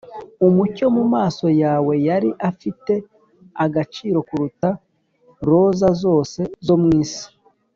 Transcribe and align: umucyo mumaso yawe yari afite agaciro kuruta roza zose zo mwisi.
umucyo 0.47 0.85
mumaso 0.95 1.47
yawe 1.63 1.93
yari 2.07 2.29
afite 2.49 2.93
agaciro 3.65 4.17
kuruta 4.27 4.69
roza 5.47 5.89
zose 6.03 6.41
zo 6.65 6.75
mwisi. 6.83 7.23